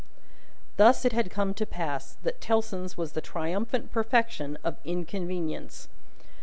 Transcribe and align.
Thus 0.77 1.05
it 1.05 1.11
had 1.13 1.29
come 1.29 1.53
to 1.53 1.63
pass, 1.63 2.17
that 2.23 2.41
Tellson's 2.41 2.97
was 2.97 3.11
the 3.11 3.21
triumphant 3.21 3.91
perfection 3.91 4.57
of 4.63 4.77
inconvenience. 4.83 5.89